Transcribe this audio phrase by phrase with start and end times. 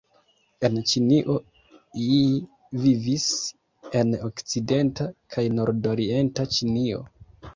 [0.67, 1.33] En Ĉinio
[2.03, 2.39] iii
[2.85, 3.27] vivis
[4.01, 7.05] en okcidenta kaj nordorienta Ĉinio.